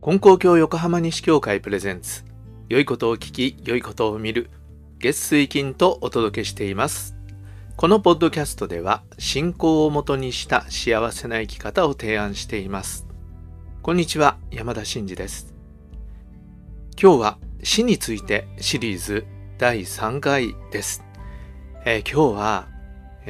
[0.00, 2.24] 金光教横浜西教会プレゼンツ。
[2.68, 4.50] 良いことを聞き良いことを見る。
[4.98, 7.16] 月水金とお届けしています。
[7.76, 13.06] このポッドキャストでは信仰をもとにした幸せな生き方を提案しています。
[13.82, 15.54] こんにちは山田真嗣です。
[17.00, 19.26] 今日は死についてシリーズ
[19.58, 21.04] 第3回です、
[21.84, 22.68] えー、今日は、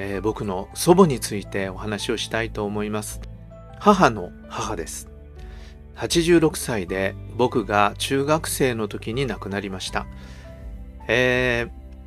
[0.00, 3.20] えー、僕の祖母についてお話をしたいと思います
[3.80, 5.08] 母の母です
[5.98, 10.06] 86歳で僕が中学生の時に亡くなりました。
[11.08, 11.66] え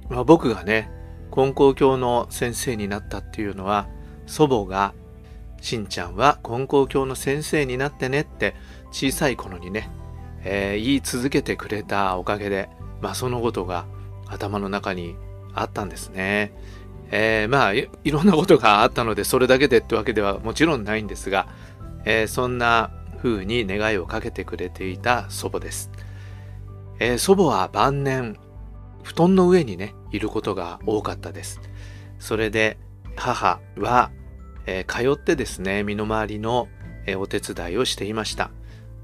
[0.09, 0.89] ー、まあ、僕がね、
[1.29, 3.89] 金光教の先生になったっていうのは、
[4.25, 4.93] 祖母が、
[5.61, 8.55] しんちゃんは金光教の先生になってねって
[8.91, 9.89] 小さい頃にね、
[10.43, 12.69] えー、言い続けてくれたおかげで、
[13.01, 13.85] まあそのことが
[14.27, 15.15] 頭の中に
[15.53, 16.53] あったんですね。
[17.11, 21.47] えー、まあいろんなことがあったのでそれだけでってわけではもちろんないんですが、
[22.05, 25.91] えー、そんな風に願いをかけてくれていた祖母です。
[26.99, 28.37] えー、祖母は晩年、
[29.03, 31.59] 布団の上にね、いることが多かったです。
[32.19, 32.77] それで
[33.15, 34.11] 母は、
[34.65, 36.67] えー、通ってですね、身の回りの、
[37.05, 38.51] え、お手伝いをしていました。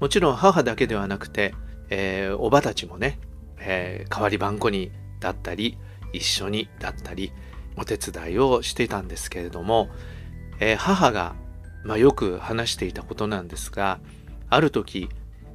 [0.00, 1.54] もちろん母だけではなくて、
[1.90, 3.18] えおばたちもね、
[3.58, 5.78] え代わり番子にだったり、
[6.12, 7.32] 一緒にだったり、
[7.78, 9.88] お手伝いをしていたんですけれども、
[10.60, 11.34] え母が
[11.84, 14.00] まあ、よく話していたことなんですが
[14.50, 15.08] ある時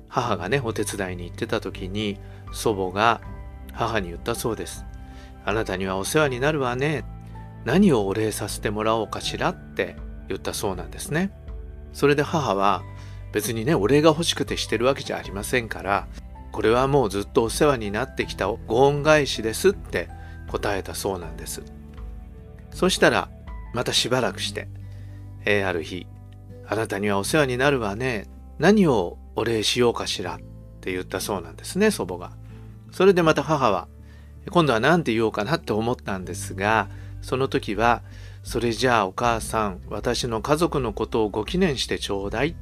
[0.07, 2.17] 母がねお手伝いに行ってた時に
[2.53, 3.21] 祖母が
[3.73, 4.85] 母に言ったそうです
[5.45, 7.03] あなたにはお世話になるわね。
[7.65, 9.49] 何をお礼させてもらおうかしら？
[9.49, 9.95] って
[10.27, 11.31] 言ったそうなんですね。
[11.93, 12.81] それで母は
[13.31, 16.07] 別にねお礼が欲しくてしてるわけじゃありませんから
[16.51, 20.09] これはもうずっとお世話になってきたご恩返しですって
[20.49, 21.63] 答えたそうなんです。
[22.73, 23.29] そしたら
[23.73, 24.67] またしばらくして、
[25.45, 26.07] えー、ある日
[26.67, 28.27] あなたにはお世話になるわね。
[28.57, 30.39] 何をお礼しようかしらっ
[30.81, 32.31] て言ったそうなんですね、祖母が。
[32.91, 33.87] それでまた母は、
[34.49, 36.89] 今度は何て言おうかなって思ったんですが、
[37.21, 38.01] その時は、
[38.43, 42.55] それじゃあお母さん、私の家族のことをご記念してちょうだい。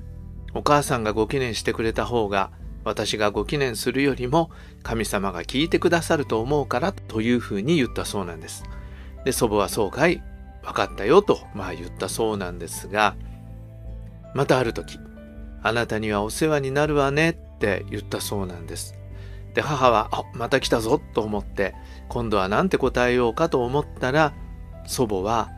[0.53, 2.51] お母さんがご記念してくれた方が、
[2.83, 4.49] 私がご記念するよりも
[4.81, 8.63] 神様が聞いてくださると思うからというふうに言ったそうなんです。
[9.25, 10.23] で、祖母はそうかい、
[10.63, 13.15] 分かったよと、まあ言ったそうなんですが、
[14.33, 14.99] またある時、
[15.63, 18.95] あなたにはお世話になるわねって言ったそうなんです。
[19.53, 21.75] で、母は、あ、また来たぞと思って、
[22.07, 24.33] 今度は何て答えようかと思ったら、
[24.85, 25.49] 祖母は、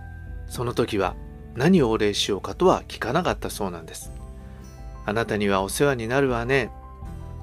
[0.47, 1.15] その時は
[1.55, 4.11] 何をお礼しようかとは聞かなかったそうなんです。
[5.05, 6.71] あなたにはお世話になるわね。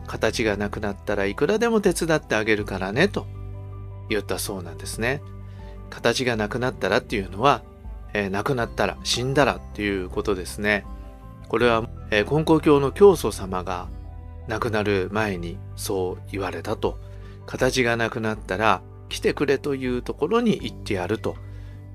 [0.06, 3.26] 形がなくなったらいくらでも手伝ってあげるからね、と
[4.08, 5.22] 言ったそうなんですね。
[5.90, 7.62] 形がなくなったらっていうのは、
[8.14, 10.84] えー、亡くなったら、死んだらっていうことですね。
[11.48, 13.88] これは、えー、金光教の教祖様が
[14.50, 16.98] 亡くなる前にそう言われたと
[17.46, 21.36] 形がなくなったら来てくれというところに行ってやると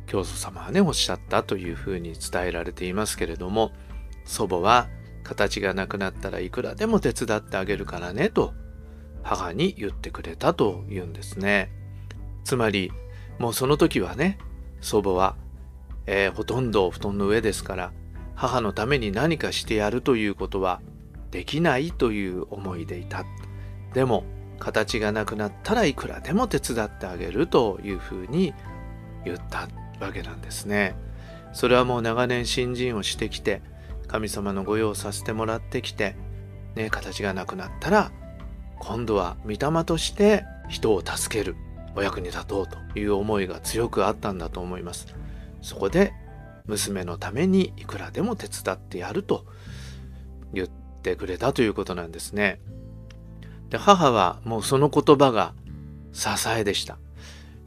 [0.08, 3.72] 教祖様はねおっしゃったというふうに伝えられていますけれども
[4.26, 4.88] 祖母は
[5.24, 8.54] 形がなくなったらいくらでも手伝ってあげるからねと
[9.24, 11.72] 母に言ってくれたというんですね
[12.44, 12.92] つまり
[13.40, 14.38] もうその時はね
[14.82, 15.36] 祖母は、
[16.06, 17.92] えー、ほとんど布団の上ですから
[18.36, 20.82] 母のために何かしてやるということは
[21.32, 23.26] できないという思いでいた。
[23.94, 24.24] でも
[24.60, 28.54] 形がなくなったらいくらでも手伝ってあげるというふうに
[29.24, 29.68] 言った
[30.00, 30.96] わけなんですね。
[31.54, 33.62] それはもう長年新人をしてきて
[34.08, 36.16] 神様の御用させてもらってきて、
[36.76, 38.12] ね、形がなくなったら
[38.80, 41.56] 今度は御霊として人を助ける
[41.96, 45.08] お役に立とうという思いが強くあったんだと思います。
[45.62, 46.14] そこで
[46.68, 49.46] 娘のためにいくらでも手伝ってやると
[50.54, 52.60] 言ってくれたということなんですね。
[53.70, 55.54] で母はもうその言葉が
[56.14, 56.98] 支えでした。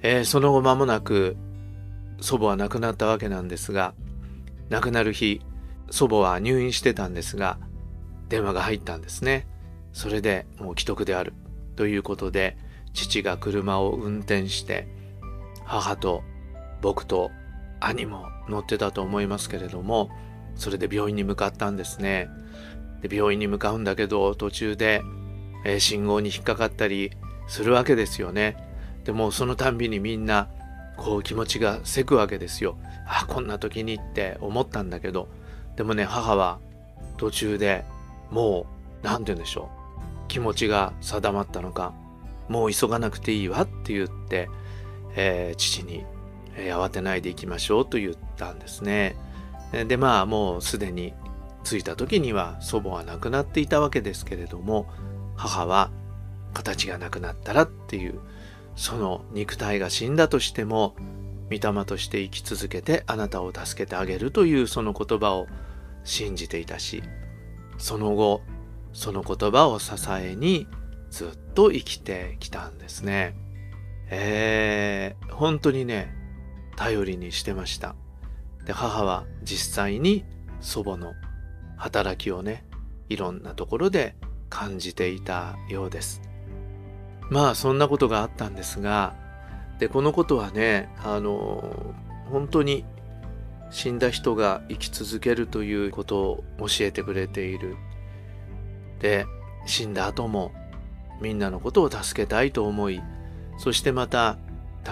[0.03, 1.37] えー、その後間もなく
[2.21, 3.95] 祖母は亡くなったわけなんですが
[4.71, 5.41] 亡くなる日
[5.91, 7.59] 祖母は入院してたんですが
[8.29, 9.47] 電話が入ったんですね。
[9.93, 11.33] それでもう既得である
[11.75, 12.57] ということで
[12.93, 14.89] 父が車を運転して
[15.65, 16.23] 母と
[16.81, 17.31] 僕と
[17.81, 20.11] 兄も乗ってたと思いますけれども
[20.55, 22.29] それで病院に向かったんですね。
[23.03, 25.03] で病院に向かうんだけど途中で、
[25.65, 27.13] えー、信号に引っかかったり
[27.47, 28.57] するわけですよね。
[29.05, 30.49] でもそのたんびにみんな
[30.97, 32.77] こう気持ちがせくわけですよ。
[33.07, 35.29] あこんな時にって思ったんだけど。
[35.77, 36.59] でもね母は
[37.19, 37.85] 途中で
[38.33, 38.67] も
[39.03, 39.71] う何て言うんでしょ
[40.27, 40.29] う。
[40.29, 41.95] 気持ちが定まったのか。
[42.49, 44.49] もう急がなくていいわって言って、
[45.17, 46.05] えー、父に
[46.59, 49.17] えー、慌てないでいきましょうと言ったんですね。
[49.73, 51.15] でまあもうすでに
[51.63, 54.87] 着いた時には祖母は亡くなっていたわけですけれども
[55.37, 55.91] 母は
[56.55, 58.19] 形がなくなったらっていう
[58.77, 60.97] その肉体が死んだとしても
[61.51, 65.47] 御霊として生き続けてあなたを助けてあげるというその言葉を
[66.03, 67.03] 信じていたし
[67.77, 68.41] その後
[68.95, 70.67] その言葉を支えに
[71.11, 73.35] ずっと生きてきたんですね。
[74.11, 76.15] えー、本当にね
[76.77, 77.95] 頼りにしてました。
[78.65, 80.25] で母は実際に
[80.61, 81.15] 祖母の
[81.77, 82.65] 働きをね
[83.09, 84.17] いろんなところで
[84.51, 86.23] 感じていたようです。
[87.31, 89.15] まあそんなことがあったんですが
[89.79, 91.95] でこのことはねあの
[92.31, 92.85] 本当に
[93.71, 97.77] 死んだ人が生き続けるということを教えてくれている。
[99.01, 99.27] で
[99.67, 100.53] 死んだ後も
[101.21, 103.01] みんなのことを助けたいと思い
[103.57, 104.39] そしてまた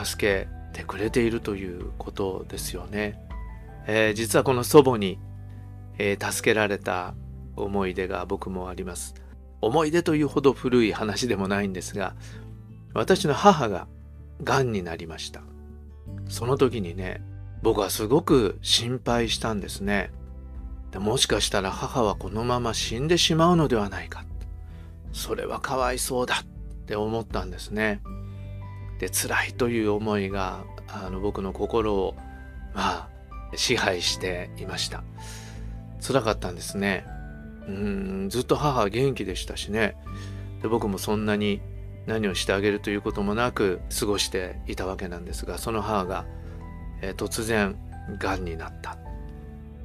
[0.04, 3.18] 助けてくれているということですよね。
[3.86, 5.18] えー、実はこの祖母に、
[5.98, 7.14] えー、助けられた
[7.54, 9.14] 思い出が僕もあります。
[9.60, 12.14] 思い出というほど古い話でもないんですが
[12.94, 13.88] 私の母が
[14.42, 15.42] がんになりました
[16.28, 17.22] その時にね
[17.62, 20.10] 僕はすごく心配したんですね
[20.92, 24.24] でもしかしたら母はこのまま死んでしまうのではないか
[25.16, 26.44] それはかわいそうだっ
[26.86, 28.02] て思ったんですね。
[29.00, 32.14] で辛いという思いがあの僕の心を
[32.74, 33.08] まあ
[33.54, 35.02] 支配していました。
[36.06, 37.06] 辛かったんですね。
[37.66, 39.96] うんずっと母は元気でしたしね。
[40.60, 41.62] で僕もそんなに
[42.04, 46.26] 何をしてあげるということもなく過ごしていたわけなんですがその母が、
[47.00, 47.74] えー、突然
[48.18, 48.98] がんになった。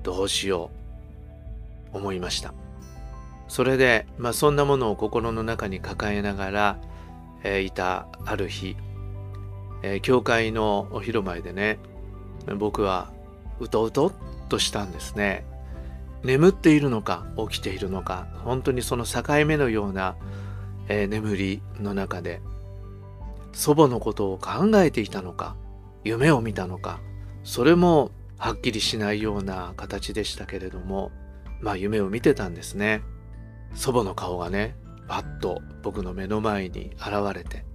[0.03, 0.71] どうしよ
[1.93, 1.97] う。
[1.97, 2.53] 思いました。
[3.51, 6.77] それで、まあ、そんなものを心の中に抱えながら、
[7.43, 8.77] えー、いたある日、
[9.83, 11.77] えー、教会のお広前でね
[12.57, 13.11] 僕は
[13.59, 14.13] うとうとっ
[14.47, 15.45] としたんですね。
[16.23, 20.15] 眠っているのか起きているのか本当にその境目のような、
[20.87, 22.41] えー、眠りの中で
[23.51, 25.57] 祖母のことを考えていたのか
[26.05, 27.01] 夢を見たのか
[27.43, 31.11] それもはっきりしないような形でしたけれども
[31.59, 33.01] まあ夢を見てたんですね。
[33.73, 34.75] 祖母の顔がね
[35.07, 37.65] パッと僕の目の前に現れて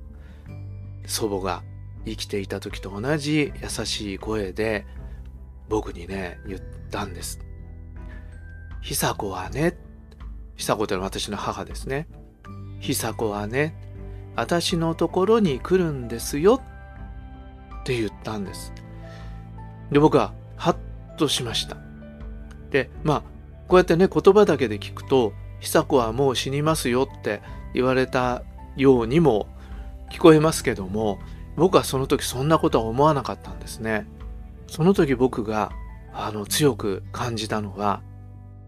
[1.07, 1.63] 祖母が
[2.05, 4.87] 生きていた時と同じ優しい声で
[5.69, 6.61] 僕にね言っ
[6.91, 7.47] たんです
[8.87, 9.77] 久子はね、
[10.55, 12.07] 久子ってのは私の母ですね。
[12.79, 13.75] 久子はね、
[14.37, 16.63] 私のところに来るんですよ
[17.81, 18.73] って言ったんです。
[19.91, 21.77] で、僕はハッとしました。
[22.71, 23.23] で、まあ、
[23.67, 25.33] こうやってね、言葉だけで聞くと、
[25.67, 27.43] 久子はもう死にますよって
[27.75, 28.45] 言われた
[28.77, 29.49] ようにも
[30.13, 31.19] 聞こえますけども、
[31.57, 34.07] 僕はその時そんなことは思わなかったんですね。
[34.69, 35.73] その時僕が
[36.13, 38.01] あの強く感じたのは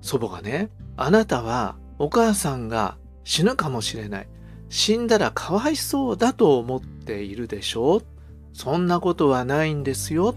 [0.00, 4.28] 祖母がね、あなたはお母さんが死ぬかもしれない。
[4.68, 8.04] 死んだらかわいそうだと思っているでしょう
[8.52, 10.34] そんなことはないんですよ。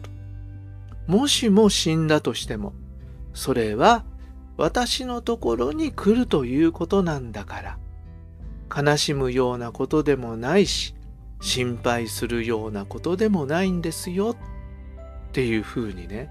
[1.07, 2.73] もしも死んだとしても、
[3.33, 4.05] それは
[4.61, 7.77] 私のところに来るということなんだから。
[8.83, 10.93] 悲しむようなことでもないし、
[11.41, 14.35] 心配するようなことでもないんですよ。
[15.29, 16.29] っていうふうにね、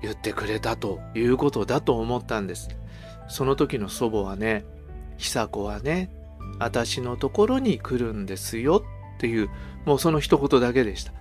[0.00, 2.70] 言ってくれたということだと思ったんです。
[3.28, 4.64] その時の祖母はね、
[5.18, 6.10] 久子はね、
[6.58, 8.82] 私のところに来るんですよ
[9.16, 9.50] っていう、
[9.84, 11.12] もうその一言だけでした。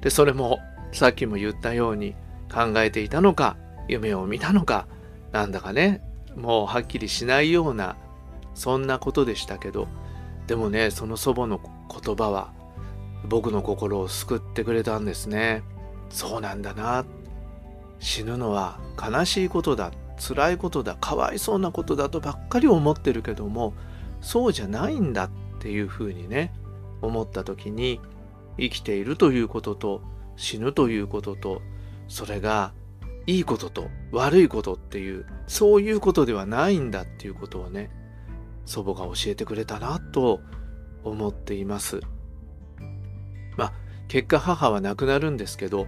[0.00, 0.60] で、それも
[0.92, 2.14] さっきも言ったように
[2.54, 3.56] 考えていたのか、
[3.88, 4.86] 夢を見たのか、
[5.32, 6.02] なんだかね、
[6.36, 7.96] もうはっきりしないような、
[8.54, 9.88] そんなことでしたけど、
[10.46, 12.52] でもね、その祖母の言葉は
[13.28, 15.62] 僕の心を救ってくれたんですね。
[16.10, 17.04] そうなんだな
[17.98, 23.74] 死ぬのは悲しいことだ辛いことだかわいそうなことだとばっかり思ってるけども
[24.20, 25.30] そうじゃないんだっ
[25.60, 26.52] ていうふうにね
[27.02, 28.00] 思った時に
[28.58, 30.02] 生きているということと
[30.36, 31.62] 死ぬということと
[32.08, 32.72] それが
[33.28, 37.90] いいことと悪いことっていうそういうことではないんだっていうことをね
[38.64, 40.40] 祖母が教えてくれたなと
[41.04, 42.00] 思っています
[43.58, 43.72] まあ
[44.08, 45.86] 結果母は亡くなるんですけど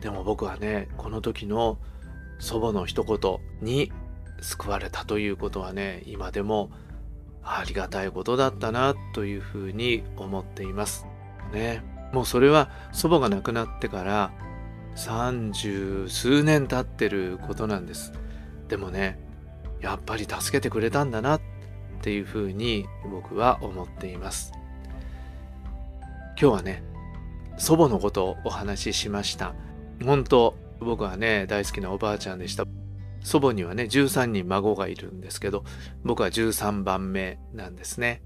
[0.00, 1.78] でも僕はねこの時の
[2.40, 3.92] 祖母の一言に
[4.40, 6.72] 救われたということはね今でも
[7.44, 11.06] ありがたいことだったなというふうに思っています。
[11.52, 14.32] ねもうそれは祖母が亡くなってから
[14.94, 18.12] 三十数年経ってることなんです。
[18.68, 19.18] でもね
[19.80, 21.40] やっぱり助けてくれたんだなっ
[22.02, 24.52] ていうふうに僕は思っています。
[26.40, 26.82] 今日はね
[27.56, 29.54] 祖母のことをお話ししました。
[30.04, 32.64] 本当僕はね大好きなおばあちゃんでした
[33.22, 35.64] 祖母にはね13人孫がいるんですけど
[36.04, 38.22] 僕は13番目なんですね、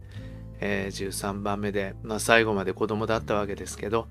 [0.61, 4.07] えー、13番目で、まあ、最後まで子供だったわけですけど、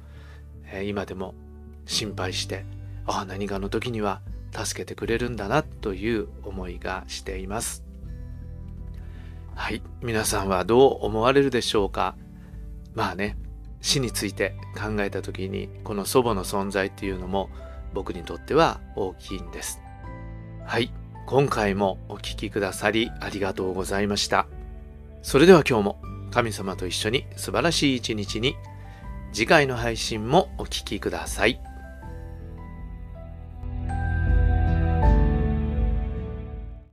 [0.65, 1.35] えー、今でも
[1.85, 2.65] 心配して
[3.05, 4.21] ああ何かの時には
[4.51, 7.83] 助けてくれるんだなという思いがしています。
[9.55, 12.15] はい皆さんはどう思われるでしょうか？
[12.93, 13.37] まあね
[13.81, 17.49] 死について考えた時にこの祖母の存在っていうのも
[17.93, 19.79] 僕にとっては大きいんです。
[20.65, 20.91] はい
[21.25, 24.47] 今回もお聴きくださりありがとうございました。
[25.21, 28.55] それでは今日も神様と一緒に素晴らしい一日に
[29.31, 31.59] 次回の配信もお聴きください。